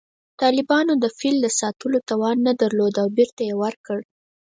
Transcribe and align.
طالبانو 0.41 0.93
د 1.03 1.05
فیل 1.17 1.37
د 1.41 1.47
ساتلو 1.59 1.97
توان 2.09 2.37
نه 2.47 2.53
درلود 2.61 2.93
او 3.01 3.07
بېرته 3.17 3.41
یې 3.49 3.55
ورکړ 3.63 3.99